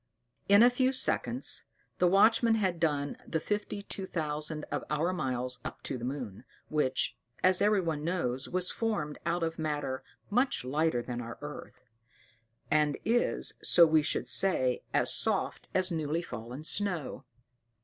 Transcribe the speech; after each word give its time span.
In 0.49 0.63
a 0.63 0.71
few 0.71 0.91
seconds 0.91 1.65
the 1.99 2.07
watchman 2.07 2.55
had 2.55 2.79
done 2.79 3.17
the 3.27 3.39
fifty 3.39 3.83
two 3.83 4.07
thousand 4.07 4.63
of 4.71 4.83
our 4.89 5.13
miles 5.13 5.59
up 5.63 5.83
to 5.83 5.95
the 5.95 6.03
moon, 6.03 6.43
which, 6.69 7.15
as 7.43 7.61
everyone 7.61 8.03
knows, 8.03 8.49
was 8.49 8.71
formed 8.71 9.19
out 9.27 9.43
of 9.43 9.59
matter 9.59 10.03
much 10.31 10.65
lighter 10.65 11.03
than 11.03 11.21
our 11.21 11.37
earth; 11.41 11.83
and 12.71 12.97
is, 13.05 13.53
so 13.61 13.85
we 13.85 14.01
should 14.01 14.27
say, 14.27 14.81
as 14.91 15.13
soft 15.13 15.67
as 15.71 15.91
newly 15.91 16.23
fallen 16.23 16.63
snow. 16.63 17.23